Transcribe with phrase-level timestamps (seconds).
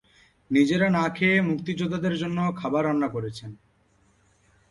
[0.51, 3.51] নিজেরা না খেয়ে মুক্তিযোদ্ধাদের জন্য খাবার রান্না করেছেন।